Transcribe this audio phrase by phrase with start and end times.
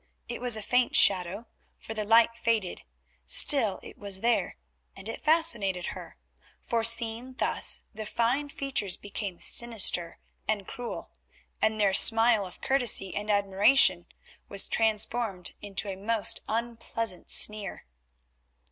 [0.27, 1.45] It was a faint shadow,
[1.77, 2.81] for the light faded,
[3.23, 4.57] still it was there,
[4.95, 6.17] and it fascinated her,
[6.59, 10.17] for seen thus the fine features became sinister
[10.47, 11.11] and cruel,
[11.61, 14.07] and their smile of courtesy and admiration
[14.49, 17.85] was transformed into a most unpleasant sneer.